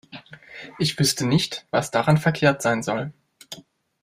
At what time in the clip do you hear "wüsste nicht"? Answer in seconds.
0.97-1.67